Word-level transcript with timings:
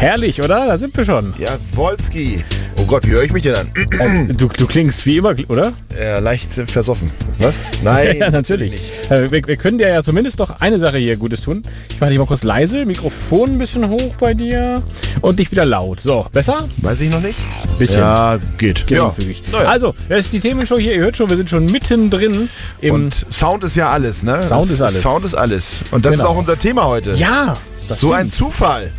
Herrlich, 0.00 0.42
oder? 0.42 0.66
Da 0.66 0.78
sind 0.78 0.96
wir 0.96 1.04
schon. 1.04 1.34
Ja, 1.38 1.56
Wolski. 1.74 2.44
Oh 2.78 2.84
Gott, 2.86 3.06
wie 3.06 3.10
höre 3.10 3.22
ich 3.22 3.32
mich 3.32 3.42
denn 3.42 3.54
an? 3.56 3.70
Äh, 4.30 4.32
du, 4.32 4.48
du 4.48 4.66
klingst 4.66 5.04
wie 5.04 5.18
immer, 5.18 5.34
oder? 5.48 5.74
Ja, 6.00 6.18
leicht 6.18 6.56
äh, 6.56 6.64
versoffen. 6.64 7.10
Was? 7.38 7.62
Nein. 7.84 8.16
Ja, 8.20 8.30
natürlich. 8.30 8.72
Äh, 9.10 9.30
wir, 9.30 9.46
wir 9.46 9.56
können 9.56 9.76
dir 9.78 9.88
ja 9.88 10.02
zumindest 10.02 10.40
doch 10.40 10.60
eine 10.60 10.78
Sache 10.78 10.96
hier 10.96 11.16
Gutes 11.16 11.42
tun. 11.42 11.62
Ich 11.90 12.00
mache 12.00 12.10
dich 12.10 12.18
mal 12.18 12.24
kurz 12.26 12.42
leise, 12.42 12.86
Mikrofon 12.86 13.50
ein 13.50 13.58
bisschen 13.58 13.88
hoch 13.88 14.14
bei 14.18 14.32
dir 14.34 14.82
und 15.20 15.38
dich 15.38 15.50
wieder 15.50 15.64
laut. 15.66 16.00
So, 16.00 16.26
besser? 16.32 16.66
Weiß 16.78 17.00
ich 17.02 17.10
noch 17.10 17.20
nicht. 17.20 17.38
Bisschen. 17.78 18.00
Ja, 18.00 18.38
geht. 18.56 18.86
Geringfügig. 18.86 19.42
Ja. 19.52 19.58
Also, 19.60 19.94
das 20.08 20.20
ist 20.20 20.32
die 20.32 20.40
Themenshow 20.40 20.78
hier. 20.78 20.94
Ihr 20.94 21.02
hört 21.02 21.16
schon, 21.18 21.28
wir 21.28 21.36
sind 21.36 21.50
schon 21.50 21.66
mittendrin 21.66 22.48
im... 22.80 22.94
Und 22.94 23.26
Sound 23.30 23.62
ist 23.64 23.76
ja 23.76 23.90
alles, 23.90 24.22
ne? 24.22 24.42
Sound 24.42 24.62
Das- 24.64 24.70
ist 24.70 24.80
alles. 24.80 25.02
Sound 25.02 25.24
ist 25.26 25.34
alles. 25.34 25.84
Und 25.90 26.04
das 26.06 26.12
Genau. 26.12 26.24
ist 26.24 26.30
auch 26.30 26.36
unser 26.38 26.58
Thema 26.58 26.84
heute. 26.86 27.12
ja, 27.12 27.56
das 27.88 28.00
So 28.00 28.12
ein 28.12 28.28
stimmt. 28.28 28.34
Zufall. 28.52 28.90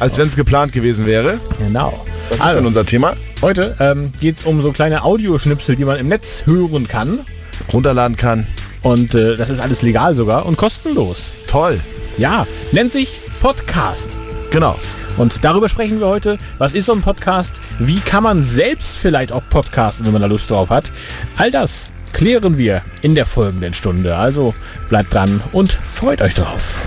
Als 0.00 0.18
wenn 0.18 0.26
es 0.26 0.34
geplant 0.34 0.72
gewesen 0.72 1.06
wäre. 1.06 1.38
Genau. 1.58 2.04
Was 2.30 2.36
ist 2.38 2.42
Also, 2.42 2.56
denn 2.58 2.66
unser 2.66 2.84
Thema? 2.84 3.14
heute 3.42 3.76
ähm, 3.80 4.12
geht 4.20 4.36
es 4.36 4.42
um 4.44 4.60
so 4.62 4.72
kleine 4.72 5.02
Audioschnipsel, 5.04 5.76
die 5.76 5.84
man 5.84 5.96
im 5.98 6.08
Netz 6.08 6.42
hören 6.46 6.88
kann. 6.88 7.20
Runterladen 7.72 8.16
kann. 8.16 8.46
Und 8.82 9.14
äh, 9.14 9.36
das 9.36 9.50
ist 9.50 9.60
alles 9.60 9.82
legal 9.82 10.14
sogar 10.14 10.46
und 10.46 10.56
kostenlos. 10.56 11.32
Toll. 11.46 11.78
Ja, 12.18 12.46
nennt 12.72 12.90
sich 12.92 13.20
Podcast. 13.40 14.16
Genau. 14.50 14.78
Und 15.18 15.44
darüber 15.44 15.68
sprechen 15.68 16.00
wir 16.00 16.06
heute. 16.06 16.38
Was 16.58 16.72
ist 16.74 16.86
so 16.86 16.92
ein 16.92 17.02
Podcast? 17.02 17.60
Wie 17.78 18.00
kann 18.00 18.22
man 18.22 18.42
selbst 18.42 18.96
vielleicht 18.96 19.32
auch 19.32 19.42
podcasten, 19.50 20.06
wenn 20.06 20.12
man 20.12 20.22
da 20.22 20.28
Lust 20.28 20.50
drauf 20.50 20.70
hat? 20.70 20.90
All 21.36 21.50
das 21.50 21.92
klären 22.12 22.56
wir 22.58 22.82
in 23.02 23.14
der 23.14 23.26
folgenden 23.26 23.74
Stunde. 23.74 24.16
Also 24.16 24.54
bleibt 24.88 25.12
dran 25.14 25.42
und 25.52 25.72
freut 25.72 26.22
euch 26.22 26.34
drauf. 26.34 26.86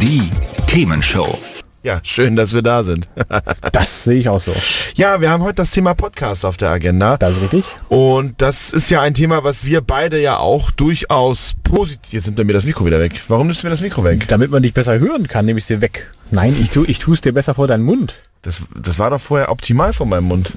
Die 0.00 0.30
Themenshow. 0.68 1.38
Ja, 1.82 2.00
schön, 2.04 2.36
dass 2.36 2.54
wir 2.54 2.62
da 2.62 2.84
sind. 2.84 3.08
Das 3.72 4.04
sehe 4.04 4.18
ich 4.18 4.28
auch 4.28 4.40
so. 4.40 4.54
ja, 4.94 5.20
wir 5.20 5.30
haben 5.30 5.42
heute 5.42 5.56
das 5.56 5.72
Thema 5.72 5.94
Podcast 5.94 6.44
auf 6.44 6.56
der 6.56 6.70
Agenda. 6.70 7.16
Das 7.16 7.32
ist 7.36 7.42
richtig. 7.42 7.64
Und 7.88 8.40
das 8.40 8.70
ist 8.70 8.90
ja 8.90 9.02
ein 9.02 9.14
Thema, 9.14 9.44
was 9.44 9.64
wir 9.64 9.80
beide 9.80 10.20
ja 10.20 10.36
auch 10.38 10.70
durchaus 10.70 11.54
positiv... 11.64 12.12
Jetzt 12.12 12.26
nimmt 12.26 12.38
er 12.38 12.44
mir 12.44 12.52
das 12.52 12.64
Mikro 12.64 12.84
wieder 12.86 13.00
weg. 13.00 13.20
Warum 13.28 13.48
nimmst 13.48 13.62
du 13.62 13.66
mir 13.66 13.72
das 13.72 13.80
Mikro 13.80 14.04
weg? 14.04 14.26
Damit 14.28 14.50
man 14.50 14.62
dich 14.62 14.72
besser 14.72 14.98
hören 14.98 15.26
kann, 15.26 15.44
nehme 15.46 15.58
ich 15.58 15.64
es 15.64 15.68
dir 15.68 15.80
weg. 15.80 16.10
Nein, 16.30 16.56
ich 16.60 16.70
tue 16.70 16.86
ich 16.86 17.06
es 17.06 17.20
dir 17.20 17.32
besser 17.32 17.54
vor 17.54 17.66
deinen 17.66 17.84
Mund. 17.84 18.16
Das, 18.42 18.62
das 18.80 18.98
war 18.98 19.10
doch 19.10 19.20
vorher 19.20 19.50
optimal 19.50 19.92
von 19.92 20.08
meinem 20.08 20.24
Mund. 20.24 20.52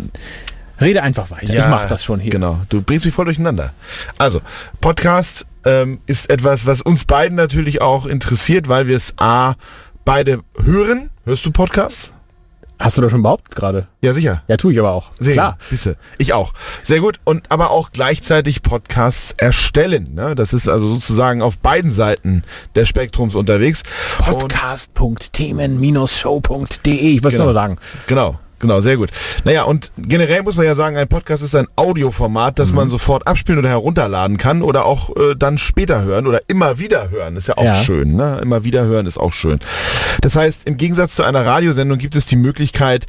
Rede 0.80 1.04
einfach 1.04 1.32
weiter. 1.32 1.54
ich 1.54 1.68
mache 1.68 1.88
das 1.88 2.04
schon 2.04 2.20
hier. 2.20 2.32
Genau, 2.32 2.62
du 2.70 2.82
bringst 2.82 3.06
mich 3.06 3.14
voll 3.14 3.26
durcheinander. 3.26 3.74
Also, 4.18 4.42
Podcast 4.80 5.46
ähm, 5.66 6.00
ist 6.06 6.30
etwas, 6.30 6.66
was 6.66 6.82
uns 6.82 7.06
beiden 7.06 7.38
natürlich 7.38 7.82
auch 7.82 8.06
interessiert, 8.06 8.68
weil 8.68 8.88
wir 8.88 8.98
es 8.98 9.14
A, 9.18 9.54
beide 10.06 10.42
hören. 10.62 11.10
Hörst 11.26 11.46
du 11.46 11.52
Podcasts? 11.52 12.12
Hast 12.80 12.98
du 12.98 13.02
das 13.04 13.12
schon 13.12 13.22
behauptet 13.22 13.56
gerade? 13.56 13.88
Ja, 14.02 14.12
sicher. 14.12 14.42
Ja, 14.48 14.58
tue 14.58 14.74
ich 14.74 14.80
aber 14.80 14.90
auch. 14.92 15.12
Sehr 15.20 15.34
Klar. 15.34 15.56
Siehste, 15.60 15.98
ich 16.18 16.34
auch. 16.34 16.52
Sehr 16.82 17.00
gut. 17.00 17.20
Und 17.26 17.52
aber 17.52 17.70
auch 17.70 17.92
gleichzeitig 17.92 18.64
Podcasts 18.64 19.36
erstellen. 19.38 20.16
Ne? 20.16 20.34
Das 20.34 20.52
ist 20.52 20.68
also 20.68 20.88
sozusagen 20.88 21.44
auf 21.44 21.60
beiden 21.60 21.92
Seiten 21.92 22.42
des 22.76 22.90
Spektrums 22.90 23.36
unterwegs. 23.36 23.84
Podcast.themen-show.de. 24.18 26.96
Ich 27.16 27.24
wollte 27.24 27.36
Genau. 27.38 27.46
nur 27.46 27.54
sagen. 27.54 27.78
Genau, 28.08 28.40
genau, 28.62 28.80
sehr 28.82 28.98
gut. 28.98 29.10
Naja, 29.44 29.64
und 29.64 29.92
generell 29.98 30.44
muss 30.44 30.56
man 30.56 30.66
ja 30.66 30.76
sagen, 30.76 30.96
ein 30.98 31.08
Podcast 31.08 31.44
ist 31.44 31.56
ein 31.56 31.68
Audioformat, 31.76 32.60
das 32.60 32.70
Mhm. 32.70 32.76
man 32.76 32.90
sofort 32.90 33.28
abspielen 33.28 33.60
oder 33.60 33.70
herunterladen 33.70 34.38
kann 34.38 34.62
oder 34.62 34.86
auch 34.86 35.10
äh, 35.16 35.36
dann 35.38 35.58
später 35.58 36.04
hören 36.04 36.28
oder 36.28 36.42
immer 36.48 36.80
wieder 36.80 37.10
hören. 37.10 37.36
Ist 37.36 37.48
ja 37.48 37.58
auch 37.58 37.64
Ja. 37.64 37.84
schön, 37.84 38.16
ne? 38.16 38.40
Immer 38.42 38.64
wieder 38.64 38.86
hören 38.86 39.06
ist 39.08 39.18
auch 39.18 39.34
schön. 39.34 39.60
Das 40.22 40.36
heißt, 40.36 40.66
im 40.68 40.78
Gegensatz 40.78 41.16
zu 41.16 41.24
einer 41.24 41.46
Radiosendung 41.46 41.98
gibt 41.98 42.16
es 42.16 42.26
die 42.28 42.36
Möglichkeit, 42.36 43.06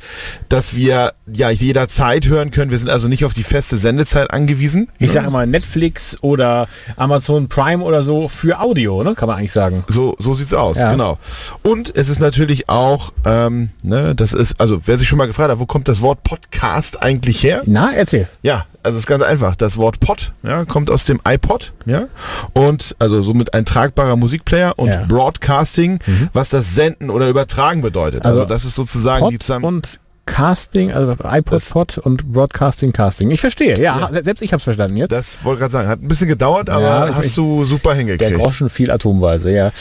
dass 0.49 0.75
wir 0.75 1.13
ja 1.33 1.51
jederzeit 1.51 2.27
hören 2.27 2.51
können. 2.51 2.71
Wir 2.71 2.79
sind 2.79 2.91
also 2.91 3.09
nicht 3.09 3.25
auf 3.25 3.33
die 3.35 3.43
feste 3.43 3.77
Sendezeit 3.77 4.31
angewiesen. 4.33 4.89
Ich 4.99 5.13
sage 5.13 5.27
immer 5.27 5.47
Netflix 5.47 6.17
oder 6.23 6.69
Amazon 6.97 7.49
Prime 7.49 7.83
oder 7.83 8.03
so 8.03 8.29
für 8.29 8.61
Audio, 8.61 9.03
ne? 9.03 9.15
Kann 9.15 9.29
man 9.29 9.39
eigentlich 9.39 9.53
sagen. 9.53 9.85
So, 9.89 10.17
so 10.19 10.35
sieht's 10.35 10.55
aus, 10.55 10.79
Ja. 10.79 10.91
genau. 10.91 11.19
Und 11.63 11.95
es 11.97 12.09
ist 12.09 12.21
natürlich 12.21 12.69
auch, 12.69 13.13
ähm, 13.25 13.71
ne, 13.83 14.15
das 14.15 14.33
ist, 14.33 14.61
also 14.61 14.81
wer 14.87 14.97
sich 14.99 15.09
schon 15.09 15.19
mal 15.19 15.27
gefragt 15.27 15.42
hat, 15.51 15.59
wo 15.59 15.67
kommt 15.67 15.89
das 15.89 16.01
Wort 16.01 16.23
Podcast 16.23 17.03
eigentlich 17.03 17.43
her? 17.43 17.63
Na, 17.67 17.93
erzähl. 17.93 18.29
Ja, 18.43 18.67
also 18.83 18.97
es 18.97 19.05
ist 19.05 19.07
ganz 19.09 19.23
einfach. 19.23 19.57
Das 19.57 19.77
Wort 19.77 20.01
Pod 20.01 20.33
ja, 20.43 20.65
kommt 20.65 20.91
aus 20.91 21.05
dem 21.05 21.21
iPod, 21.27 21.73
ja, 21.87 22.05
und 22.53 22.95
also 22.99 23.23
somit 23.23 23.55
ein 23.55 23.65
tragbarer 23.65 24.17
Musikplayer 24.17 24.73
und 24.79 24.89
Ja. 24.89 25.03
Mhm. 25.05 25.09
Broadcasting, 25.09 25.99
was 26.33 26.49
das 26.51 26.75
Senden 26.75 27.11
oder 27.11 27.29
Übertragen 27.29 27.83
bedeutet. 27.83 28.25
Also, 28.25 28.41
Also 28.41 28.49
das 28.49 28.65
ist 28.65 28.75
sozusagen 28.75 29.29
die 29.29 29.37
Pod 29.37 29.43
zusammen. 29.43 29.65
und 29.65 29.99
Casting, 30.25 30.93
also 30.93 31.13
iPod 31.25 31.53
Das- 31.53 31.71
Pod 31.71 31.99
und 31.99 32.33
Broadcasting 32.33 32.93
Casting. 32.93 33.31
Ich 33.33 33.41
verstehe, 33.41 33.77
ja, 33.81 34.09
selbst 34.23 34.41
ich 34.43 34.53
hab's 34.53 34.63
verstanden 34.65 34.97
jetzt. 34.97 35.11
Das 35.11 35.45
wollte 35.45 35.61
gerade 35.61 35.73
sagen, 35.73 35.89
hat 35.89 36.01
ein 36.01 36.07
bisschen 36.09 36.29
gedauert, 36.29 36.71
aber 36.71 36.83
Ja, 36.85 37.09
ich- 37.09 37.15
hast 37.17 37.37
du 37.37 37.65
super 37.65 37.91
Der 37.91 37.99
hingekriegt. 37.99 38.35
Groschen 38.37 38.71
viel 38.71 38.91
atomweise, 38.93 39.51
ja. 39.51 39.73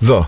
So, 0.00 0.24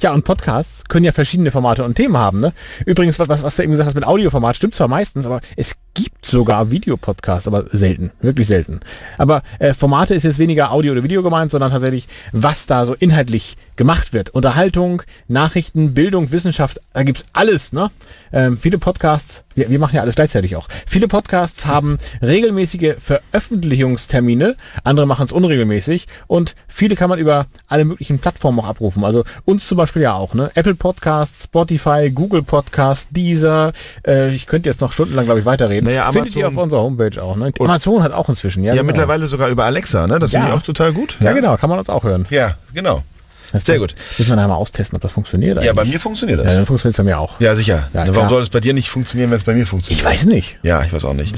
Ja, 0.00 0.12
und 0.12 0.24
Podcasts 0.24 0.84
können 0.88 1.04
ja 1.04 1.12
verschiedene 1.12 1.50
Formate 1.50 1.84
und 1.84 1.94
Themen 1.94 2.16
haben. 2.16 2.40
Ne? 2.40 2.52
Übrigens, 2.86 3.18
was, 3.18 3.42
was 3.42 3.56
du 3.56 3.62
eben 3.62 3.72
gesagt 3.72 3.88
hast 3.88 3.94
mit 3.94 4.06
Audioformat, 4.06 4.56
stimmt 4.56 4.74
zwar 4.74 4.88
meistens, 4.88 5.26
aber 5.26 5.40
es 5.56 5.74
gibt 6.04 6.26
sogar 6.26 6.70
Videopodcasts, 6.70 7.48
aber 7.48 7.66
selten, 7.70 8.10
wirklich 8.20 8.46
selten. 8.46 8.80
Aber 9.16 9.42
äh, 9.58 9.74
Formate 9.74 10.14
ist 10.14 10.22
jetzt 10.22 10.38
weniger 10.38 10.72
Audio 10.72 10.92
oder 10.92 11.02
Video 11.02 11.22
gemeint, 11.22 11.50
sondern 11.50 11.70
tatsächlich, 11.70 12.06
was 12.32 12.66
da 12.66 12.86
so 12.86 12.94
inhaltlich 12.94 13.56
gemacht 13.78 14.12
wird. 14.12 14.30
Unterhaltung, 14.30 15.02
Nachrichten, 15.28 15.94
Bildung, 15.94 16.30
Wissenschaft, 16.32 16.80
da 16.92 17.04
gibt's 17.04 17.24
alles. 17.32 17.72
Ne? 17.72 17.90
Ähm, 18.32 18.58
viele 18.58 18.76
Podcasts, 18.76 19.44
wir, 19.54 19.70
wir 19.70 19.78
machen 19.78 19.96
ja 19.96 20.02
alles 20.02 20.16
gleichzeitig 20.16 20.56
auch. 20.56 20.68
Viele 20.86 21.08
Podcasts 21.08 21.64
haben 21.64 21.98
regelmäßige 22.20 22.96
Veröffentlichungstermine, 22.98 24.56
andere 24.84 25.06
machen 25.06 25.24
es 25.24 25.32
unregelmäßig 25.32 26.06
und 26.26 26.54
viele 26.66 26.96
kann 26.96 27.08
man 27.08 27.18
über 27.18 27.46
alle 27.68 27.84
möglichen 27.84 28.18
Plattformen 28.18 28.60
auch 28.60 28.66
abrufen. 28.66 29.04
Also 29.04 29.24
uns 29.44 29.66
zum 29.66 29.78
Beispiel 29.78 30.02
ja 30.02 30.14
auch, 30.14 30.34
ne? 30.34 30.50
Apple 30.54 30.74
Podcasts, 30.74 31.44
Spotify, 31.44 32.10
Google 32.12 32.42
Podcasts, 32.42 33.08
Deezer. 33.10 33.72
Äh, 34.06 34.34
ich 34.34 34.46
könnte 34.46 34.68
jetzt 34.68 34.80
noch 34.80 34.92
stundenlang, 34.92 35.24
glaube 35.24 35.40
ich, 35.40 35.46
weiterreden. 35.46 35.87
Naja, 35.88 36.12
Findet 36.12 36.36
ihr 36.36 36.46
auf 36.46 36.52
Amazon- 36.52 36.64
unserer 36.64 36.80
Homepage 36.82 37.22
auch. 37.22 37.36
Ne? 37.36 37.52
Amazon 37.58 38.02
hat 38.02 38.12
auch 38.12 38.28
inzwischen, 38.28 38.62
ja. 38.62 38.74
ja, 38.74 38.82
genau. 38.82 38.86
mittlerweile 38.86 39.26
sogar 39.26 39.48
über 39.48 39.64
Alexa, 39.64 40.06
ne? 40.06 40.18
Das 40.18 40.32
Ja. 40.32 40.40
finde 40.40 40.52
ich 40.54 40.58
auch 40.60 40.64
total 40.64 40.92
gut. 40.92 41.16
Ja, 41.20 41.32
genau, 41.32 41.56
kann 41.56 41.70
man 41.70 41.78
uns 41.78 41.88
auch 41.88 42.04
hören. 42.04 42.26
Ja, 42.30 42.56
genau. 42.74 43.02
Das 43.50 43.64
Sehr 43.64 43.78
gut. 43.78 43.94
Müssen 44.18 44.30
wir 44.32 44.36
nachher 44.36 44.48
mal 44.48 44.56
austesten, 44.56 44.94
ob 44.96 45.00
das 45.00 45.10
funktioniert. 45.10 45.56
Ja, 45.64 45.72
bei 45.72 45.80
eigentlich. 45.80 45.94
mir 45.94 46.00
funktioniert 46.00 46.40
das. 46.40 46.46
Ja, 46.48 46.52
dann 46.52 46.66
funktioniert 46.66 46.92
es 46.92 46.96
bei 46.98 47.02
mir 47.10 47.18
auch. 47.18 47.40
Ja, 47.40 47.54
sicher. 47.54 47.88
Ja. 47.94 48.04
Warum 48.14 48.28
soll 48.28 48.42
es 48.42 48.50
bei 48.50 48.60
dir 48.60 48.74
nicht 48.74 48.90
funktionieren, 48.90 49.30
wenn 49.30 49.38
es 49.38 49.44
bei 49.44 49.54
mir 49.54 49.66
funktioniert? 49.66 50.00
Ich 50.00 50.04
weiß 50.04 50.26
nicht. 50.26 50.58
Ja, 50.62 50.82
ich 50.84 50.92
weiß 50.92 51.06
auch 51.06 51.14
nicht. 51.14 51.34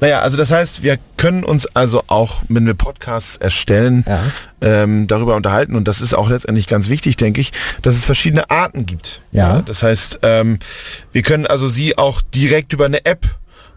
Naja, 0.00 0.18
also 0.22 0.36
das 0.36 0.50
heißt, 0.50 0.82
wir 0.82 0.98
können 1.16 1.44
uns 1.44 1.66
also 1.76 2.02
auch, 2.08 2.42
wenn 2.48 2.66
wir 2.66 2.74
Podcasts 2.74 3.36
erstellen, 3.36 4.04
Ja. 4.08 4.18
ähm, 4.60 5.06
darüber 5.06 5.36
unterhalten. 5.36 5.76
Und 5.76 5.86
das 5.86 6.00
ist 6.00 6.14
auch 6.14 6.28
letztendlich 6.28 6.66
ganz 6.66 6.88
wichtig, 6.88 7.14
denke 7.14 7.40
ich, 7.40 7.52
dass 7.82 7.94
es 7.94 8.04
verschiedene 8.04 8.50
Arten 8.50 8.84
gibt. 8.84 9.20
Ja. 9.30 9.62
das 9.64 9.84
heißt, 9.84 10.18
ähm, 10.22 10.58
wir 11.12 11.22
können 11.22 11.46
also 11.46 11.68
sie 11.68 11.96
auch 11.96 12.22
direkt 12.22 12.72
über 12.72 12.86
eine 12.86 13.04
App 13.06 13.24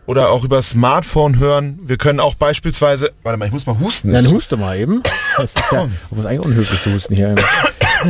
oder 0.09 0.31
auch 0.31 0.43
über 0.43 0.59
Smartphone 0.63 1.37
hören. 1.37 1.77
Wir 1.83 1.97
können 1.97 2.19
auch 2.19 2.33
beispielsweise, 2.33 3.11
warte 3.21 3.37
mal, 3.37 3.45
ich 3.45 3.51
muss 3.51 3.67
mal 3.67 3.77
husten. 3.79 4.11
Dann 4.11 4.25
huste 4.25 4.57
mal 4.57 4.75
eben. 4.75 5.03
Das 5.37 5.55
ist 5.55 5.71
ja, 5.71 5.87
das 6.09 6.19
ist 6.19 6.25
eigentlich 6.25 6.39
unhöflich 6.39 6.81
zu 6.81 6.91
husten 6.91 7.15
hier. 7.15 7.35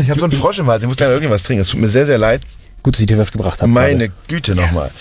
ich 0.02 0.10
habe 0.10 0.18
so 0.18 0.26
einen 0.26 0.32
Frosch 0.32 0.60
im 0.60 0.68
Hals, 0.68 0.82
ich 0.82 0.88
muss 0.88 0.96
gleich 0.96 1.10
irgendwas 1.10 1.44
trinken. 1.44 1.62
Es 1.62 1.68
tut 1.68 1.82
mir 1.82 1.90
sehr, 1.90 2.06
sehr 2.06 2.18
leid. 2.18 2.42
Gut, 2.84 2.94
dass 2.94 3.02
ich 3.02 3.08
dir 3.08 3.18
was 3.18 3.34
gebracht 3.34 3.62
habe. 3.62 3.70
Meine 3.70 4.08
gerade. 4.08 4.14
Güte 4.30 4.56
nochmal. 4.56 4.92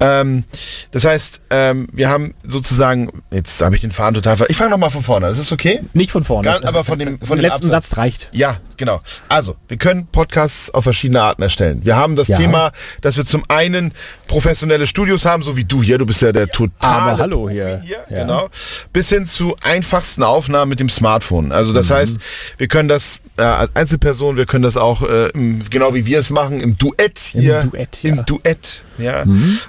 Ähm, 0.00 0.44
das 0.90 1.04
heißt, 1.04 1.42
ähm, 1.50 1.86
wir 1.92 2.08
haben 2.08 2.32
sozusagen, 2.44 3.10
jetzt 3.30 3.60
habe 3.60 3.74
ich 3.74 3.82
den 3.82 3.92
Faden 3.92 4.14
total 4.14 4.38
ver... 4.38 4.48
Ich 4.48 4.56
fange 4.56 4.70
nochmal 4.70 4.88
von 4.88 5.02
vorne 5.02 5.26
an, 5.26 5.32
ist 5.32 5.40
das 5.40 5.52
okay? 5.52 5.80
Nicht 5.92 6.12
von 6.12 6.24
vorne. 6.24 6.48
Gar, 6.48 6.64
aber 6.64 6.82
von 6.82 6.98
dem, 6.98 7.20
von 7.20 7.36
dem 7.36 7.42
letzten 7.42 7.66
Absatz. 7.66 7.88
Satz 7.90 7.98
reicht. 7.98 8.30
Ja, 8.32 8.56
genau. 8.78 9.02
Also, 9.28 9.56
wir 9.68 9.76
können 9.76 10.06
Podcasts 10.06 10.70
auf 10.70 10.84
verschiedene 10.84 11.20
Arten 11.20 11.42
erstellen. 11.42 11.80
Wir 11.84 11.96
haben 11.96 12.16
das 12.16 12.28
Ja. 12.28 12.36
Thema, 12.38 12.72
dass 13.02 13.16
wir 13.18 13.26
zum 13.26 13.44
einen 13.48 13.92
professionelle 14.26 14.86
Studios 14.86 15.24
haben, 15.24 15.42
so 15.42 15.56
wie 15.56 15.64
du 15.64 15.82
hier, 15.82 15.98
du 15.98 16.06
bist 16.06 16.22
ja 16.22 16.32
der 16.32 16.48
totale 16.48 17.12
Aber 17.12 17.18
hallo 17.18 17.40
Profi 17.42 17.54
hier. 17.54 17.82
Ja. 18.08 18.22
genau, 18.22 18.48
bis 18.92 19.08
hin 19.10 19.26
zu 19.26 19.56
einfachsten 19.62 20.22
Aufnahmen 20.22 20.70
mit 20.70 20.80
dem 20.80 20.88
Smartphone. 20.88 21.52
Also 21.52 21.72
Mhm. 21.72 21.74
das 21.76 21.90
heißt, 21.90 22.16
wir 22.56 22.68
können 22.68 22.88
das 22.88 23.20
äh, 23.36 23.42
als 23.42 23.70
Einzelperson, 23.74 24.36
wir 24.36 24.46
können 24.46 24.62
das 24.62 24.76
auch 24.76 25.02
äh, 25.02 25.28
im, 25.30 25.60
genau 25.68 25.94
wie 25.94 26.06
wir 26.06 26.18
es 26.20 26.30
machen, 26.30 26.60
im 26.60 26.78
Duett 26.78 27.18
hier, 27.18 27.60
Duett, 27.60 28.02
ja. 28.02 28.12
Mhm. 28.12 28.18
im 28.20 28.24
Duett, 28.26 28.82
ja, 28.98 29.24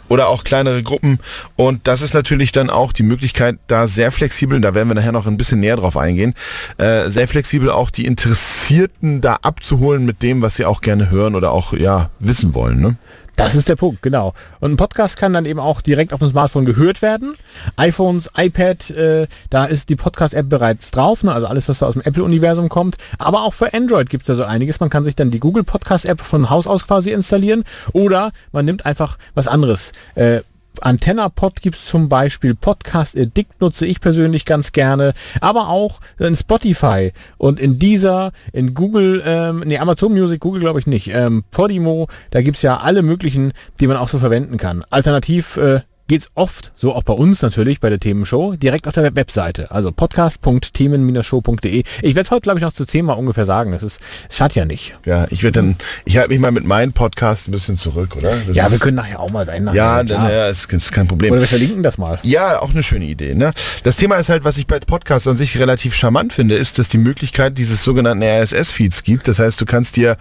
oder 0.07 0.27
auch 0.27 0.43
kleinere 0.43 0.83
Gruppen. 0.83 1.19
Und 1.55 1.87
das 1.87 2.01
ist 2.01 2.13
natürlich 2.13 2.51
dann 2.51 2.69
auch 2.69 2.91
die 2.91 3.03
Möglichkeit, 3.03 3.57
da 3.67 3.87
sehr 3.87 4.11
flexibel, 4.11 4.59
da 4.59 4.73
werden 4.73 4.87
wir 4.87 4.95
nachher 4.95 5.11
noch 5.11 5.27
ein 5.27 5.37
bisschen 5.37 5.59
näher 5.59 5.77
drauf 5.77 5.97
eingehen, 5.97 6.33
äh, 6.77 7.09
sehr 7.09 7.27
flexibel 7.27 7.69
auch 7.69 7.89
die 7.89 8.05
Interessierten 8.05 9.21
da 9.21 9.39
abzuholen 9.41 10.05
mit 10.05 10.23
dem, 10.23 10.41
was 10.41 10.55
sie 10.55 10.65
auch 10.65 10.81
gerne 10.81 11.09
hören 11.09 11.35
oder 11.35 11.51
auch 11.51 11.73
ja 11.73 12.09
wissen 12.19 12.53
wollen. 12.53 12.81
Ne? 12.81 12.95
Das 13.39 13.55
ist 13.55 13.69
der 13.69 13.77
Punkt, 13.77 14.01
genau. 14.01 14.33
Und 14.59 14.73
ein 14.73 14.75
Podcast 14.75 15.15
kann 15.15 15.31
dann 15.31 15.45
eben 15.45 15.61
auch 15.61 15.79
direkt 15.79 16.11
auf 16.11 16.19
dem 16.19 16.27
Smartphone 16.27 16.65
gehört 16.65 17.01
werden. 17.01 17.35
iPhones, 17.77 18.29
iPad, 18.35 18.89
äh, 18.89 19.27
da 19.49 19.63
ist 19.63 19.87
die 19.87 19.95
Podcast-App 19.95 20.49
bereits 20.49 20.91
drauf, 20.91 21.23
ne? 21.23 21.31
also 21.31 21.47
alles, 21.47 21.69
was 21.69 21.79
da 21.79 21.85
aus 21.87 21.93
dem 21.93 22.01
Apple-Universum 22.01 22.67
kommt. 22.67 22.97
Aber 23.17 23.43
auch 23.43 23.53
für 23.53 23.73
Android 23.73 24.09
gibt 24.09 24.23
es 24.23 24.27
da 24.27 24.35
so 24.35 24.43
einiges. 24.43 24.81
Man 24.81 24.89
kann 24.89 25.05
sich 25.05 25.15
dann 25.15 25.31
die 25.31 25.39
Google 25.39 25.63
Podcast-App 25.63 26.19
von 26.19 26.49
Haus 26.49 26.67
aus 26.67 26.85
quasi 26.85 27.11
installieren 27.11 27.63
oder 27.93 28.31
man 28.51 28.65
nimmt 28.65 28.85
einfach 28.85 29.17
was 29.35 29.47
anderes. 29.47 29.93
Äh, 30.15 30.41
AntennaPod 30.81 31.61
gibt's 31.61 31.85
zum 31.85 32.09
Beispiel, 32.09 32.55
Podcast 32.55 33.17
Addict 33.17 33.59
nutze 33.61 33.85
ich 33.85 34.01
persönlich 34.01 34.45
ganz 34.45 34.71
gerne, 34.71 35.13
aber 35.41 35.69
auch 35.69 35.99
in 36.17 36.35
Spotify 36.35 37.11
und 37.37 37.59
in 37.59 37.79
dieser, 37.79 38.31
in 38.53 38.73
Google, 38.73 39.21
ähm, 39.25 39.63
nee, 39.65 39.77
Amazon 39.77 40.13
Music, 40.13 40.39
Google 40.39 40.61
glaube 40.61 40.79
ich 40.79 40.87
nicht, 40.87 41.13
ähm, 41.13 41.43
Podimo, 41.51 42.07
da 42.31 42.41
gibt's 42.41 42.61
ja 42.61 42.77
alle 42.77 43.01
möglichen, 43.01 43.53
die 43.79 43.87
man 43.87 43.97
auch 43.97 44.09
so 44.09 44.19
verwenden 44.19 44.57
kann. 44.57 44.83
Alternativ 44.89 45.57
äh, 45.57 45.81
geht's 46.09 46.29
oft, 46.35 46.73
so 46.75 46.93
auch 46.93 47.03
bei 47.03 47.13
uns 47.13 47.41
natürlich, 47.41 47.79
bei 47.79 47.89
der 47.89 47.99
Themenshow, 47.99 48.55
direkt 48.55 48.87
auf 48.87 48.93
der 48.93 49.03
Web- 49.03 49.15
Webseite, 49.15 49.69
also 49.69 49.91
podcast.themen-show.de. 49.91 51.83
Ich 52.01 52.15
werde 52.15 52.21
es 52.21 52.31
heute, 52.31 52.41
glaube 52.41 52.57
ich, 52.57 52.63
noch 52.63 52.73
zu 52.73 52.85
zehnmal 52.85 53.17
ungefähr 53.17 53.45
sagen, 53.45 53.71
das 53.71 53.83
ist, 53.83 54.01
es 54.27 54.37
schadet 54.37 54.55
ja 54.55 54.65
nicht. 54.65 54.97
Ja, 55.05 55.27
ich 55.29 55.43
werde 55.43 55.59
dann, 55.59 55.75
ich 56.05 56.17
halte 56.17 56.29
mich 56.29 56.39
mal 56.39 56.51
mit 56.51 56.65
meinem 56.65 56.93
Podcast 56.93 57.47
ein 57.47 57.51
bisschen 57.51 57.77
zurück, 57.77 58.15
oder? 58.17 58.35
Das 58.47 58.55
Ja, 58.55 58.71
wir 58.71 58.79
können 58.79 58.95
nachher 58.95 59.19
auch 59.19 59.29
mal 59.29 59.45
deinen 59.45 59.65
nachher, 59.65 59.77
ja, 59.77 60.03
dann, 60.03 60.29
ja, 60.29 60.47
ist, 60.47 60.73
ist 60.73 60.91
kein 60.91 61.07
Problem. 61.07 61.31
Oder 61.31 61.41
wir 61.41 61.47
verlinken 61.47 61.83
das 61.83 61.99
mal. 61.99 62.17
Ja, 62.23 62.59
auch 62.59 62.71
eine 62.71 62.81
schöne 62.81 63.05
Idee. 63.05 63.35
Ne? 63.35 63.53
Das 63.83 63.97
Thema 63.97 64.15
ist 64.15 64.29
halt, 64.29 64.43
was 64.43 64.57
ich 64.57 64.65
bei 64.65 64.79
Podcasts 64.79 65.27
an 65.27 65.37
sich 65.37 65.59
relativ 65.59 65.93
charmant 65.93 66.33
finde, 66.33 66.55
ist, 66.55 66.79
dass 66.79 66.89
die 66.89 66.97
Möglichkeit 66.97 67.57
dieses 67.59 67.83
sogenannten 67.83 68.23
RSS-Feeds 68.23 69.03
gibt. 69.03 69.27
Das 69.27 69.37
heißt, 69.37 69.61
du 69.61 69.65
kannst 69.65 69.95
dir, 69.95 70.17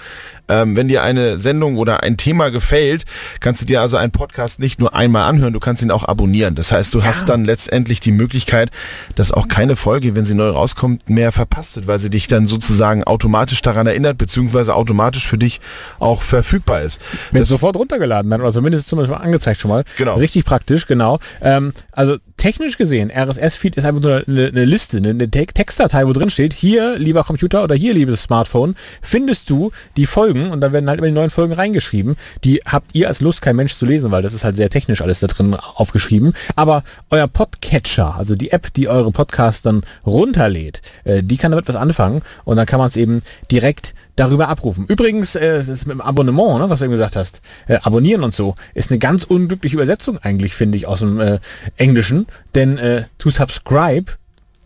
ähm, 0.48 0.76
wenn 0.76 0.88
dir 0.88 1.02
eine 1.02 1.38
Sendung 1.38 1.78
oder 1.78 2.02
ein 2.02 2.18
Thema 2.18 2.50
gefällt, 2.50 3.06
kannst 3.40 3.62
du 3.62 3.64
dir 3.64 3.80
also 3.80 3.96
einen 3.96 4.12
Podcast 4.12 4.60
nicht 4.60 4.80
nur 4.80 4.94
einmal 4.94 5.22
anhören, 5.22 5.54
du 5.54 5.60
kannst 5.60 5.77
ihn 5.82 5.90
auch 5.90 6.04
abonnieren. 6.04 6.54
Das 6.54 6.72
heißt, 6.72 6.94
du 6.94 7.04
hast 7.04 7.28
dann 7.28 7.44
letztendlich 7.44 8.00
die 8.00 8.12
Möglichkeit, 8.12 8.70
dass 9.14 9.32
auch 9.32 9.48
keine 9.48 9.76
Folge, 9.76 10.14
wenn 10.14 10.24
sie 10.24 10.34
neu 10.34 10.50
rauskommt, 10.50 11.08
mehr 11.08 11.32
verpasst 11.32 11.76
wird, 11.76 11.86
weil 11.86 11.98
sie 11.98 12.10
dich 12.10 12.28
dann 12.28 12.46
sozusagen 12.46 13.04
automatisch 13.04 13.62
daran 13.62 13.86
erinnert, 13.86 14.18
beziehungsweise 14.18 14.74
automatisch 14.74 15.26
für 15.26 15.38
dich 15.38 15.60
auch 15.98 16.22
verfügbar 16.22 16.82
ist. 16.82 17.00
Wird 17.32 17.46
sofort 17.46 17.76
runtergeladen 17.76 18.30
dann, 18.30 18.40
oder 18.40 18.52
zumindest 18.52 18.88
zum 18.88 18.98
Beispiel 18.98 19.16
angezeigt 19.16 19.60
schon 19.60 19.70
mal. 19.70 19.84
Genau. 19.96 20.16
Richtig 20.16 20.44
praktisch, 20.44 20.86
genau. 20.86 21.18
Ähm, 21.40 21.72
also 21.92 22.18
technisch 22.38 22.78
gesehen, 22.78 23.10
RSS-Feed 23.14 23.76
ist 23.76 23.84
einfach 23.84 24.00
nur 24.00 24.22
eine, 24.26 24.46
eine 24.46 24.64
Liste, 24.64 24.96
eine, 24.96 25.10
eine 25.10 25.30
Te- 25.30 25.46
Textdatei, 25.46 26.06
wo 26.06 26.12
drin 26.14 26.30
steht, 26.30 26.54
hier, 26.54 26.96
lieber 26.98 27.24
Computer 27.24 27.62
oder 27.62 27.74
hier, 27.74 27.92
liebes 27.92 28.22
Smartphone, 28.22 28.74
findest 29.02 29.50
du 29.50 29.70
die 29.98 30.06
Folgen 30.06 30.50
und 30.50 30.62
da 30.62 30.72
werden 30.72 30.88
halt 30.88 30.98
immer 30.98 31.08
die 31.08 31.12
neuen 31.12 31.28
Folgen 31.30 31.52
reingeschrieben. 31.52 32.16
Die 32.44 32.62
habt 32.64 32.94
ihr 32.94 33.08
als 33.08 33.20
Lust 33.20 33.42
kein 33.42 33.56
Mensch 33.56 33.74
zu 33.76 33.84
lesen, 33.84 34.10
weil 34.10 34.22
das 34.22 34.32
ist 34.32 34.44
halt 34.44 34.56
sehr 34.56 34.70
technisch 34.70 35.02
alles 35.02 35.20
da 35.20 35.26
drin 35.26 35.54
aufgeschrieben. 35.54 36.32
Aber 36.56 36.82
euer 37.10 37.28
Podcatcher, 37.28 38.14
also 38.16 38.36
die 38.36 38.50
App, 38.52 38.72
die 38.72 38.88
eure 38.88 39.12
Podcasts 39.12 39.60
dann 39.62 39.82
runterlädt, 40.06 40.80
äh, 41.04 41.22
die 41.22 41.36
kann 41.36 41.50
damit 41.50 41.68
was 41.68 41.76
anfangen 41.76 42.22
und 42.44 42.56
dann 42.56 42.66
kann 42.66 42.78
man 42.78 42.88
es 42.88 42.96
eben 42.96 43.20
direkt 43.50 43.94
darüber 44.18 44.48
abrufen. 44.48 44.86
Übrigens, 44.88 45.34
äh, 45.34 45.58
das 45.58 45.68
ist 45.68 45.86
mit 45.86 45.94
dem 45.94 46.00
Abonnement, 46.00 46.58
ne, 46.58 46.70
was 46.70 46.80
du 46.80 46.86
eben 46.86 46.92
gesagt 46.92 47.16
hast, 47.16 47.40
äh, 47.66 47.78
abonnieren 47.82 48.22
und 48.22 48.34
so, 48.34 48.54
ist 48.74 48.90
eine 48.90 48.98
ganz 48.98 49.24
unglückliche 49.24 49.76
Übersetzung 49.76 50.18
eigentlich, 50.18 50.54
finde 50.54 50.76
ich, 50.76 50.86
aus 50.86 51.00
dem 51.00 51.20
äh, 51.20 51.38
Englischen. 51.76 52.26
Denn 52.54 52.78
äh, 52.78 53.04
to 53.18 53.30
subscribe 53.30 54.12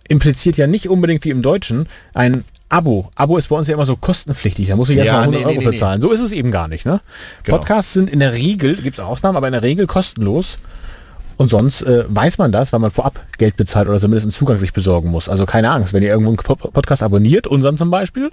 impliziert 0.08 0.56
ja 0.56 0.66
nicht 0.66 0.88
unbedingt 0.88 1.24
wie 1.24 1.30
im 1.30 1.42
Deutschen 1.42 1.86
ein 2.14 2.44
Abo. 2.68 3.10
Abo 3.14 3.36
ist 3.36 3.48
bei 3.48 3.56
uns 3.56 3.68
ja 3.68 3.74
immer 3.74 3.84
so 3.84 3.96
kostenpflichtig, 3.96 4.68
da 4.68 4.76
muss 4.76 4.88
ich 4.88 4.96
Ja, 4.96 5.04
erstmal 5.04 5.22
100 5.24 5.40
nee, 5.40 5.44
nee, 5.44 5.50
Euro 5.50 5.60
nee, 5.60 5.66
nee. 5.66 5.72
bezahlen. 5.72 6.00
So 6.00 6.10
ist 6.10 6.20
es 6.20 6.32
eben 6.32 6.50
gar 6.50 6.68
nicht. 6.68 6.86
Ne? 6.86 7.00
Genau. 7.42 7.58
Podcasts 7.58 7.92
sind 7.92 8.08
in 8.08 8.20
der 8.20 8.32
Regel, 8.32 8.76
gibt 8.76 8.98
es 8.98 9.04
Ausnahmen, 9.04 9.36
aber 9.36 9.46
in 9.48 9.52
der 9.52 9.62
Regel 9.62 9.86
kostenlos. 9.86 10.58
Und 11.36 11.50
sonst 11.50 11.82
äh, 11.82 12.04
weiß 12.08 12.38
man 12.38 12.52
das, 12.52 12.72
weil 12.72 12.80
man 12.80 12.90
vorab 12.90 13.20
Geld 13.38 13.56
bezahlt 13.56 13.88
oder 13.88 13.98
zumindest 13.98 14.26
einen 14.26 14.32
Zugang 14.32 14.58
sich 14.58 14.72
besorgen 14.72 15.10
muss. 15.10 15.28
Also 15.28 15.46
keine 15.46 15.70
Angst, 15.70 15.92
wenn 15.92 16.02
ihr 16.02 16.10
irgendwo 16.10 16.30
einen 16.30 16.36
Po- 16.36 16.54
Podcast 16.56 17.02
abonniert, 17.02 17.46
unseren 17.46 17.76
zum 17.76 17.90
Beispiel, 17.90 18.30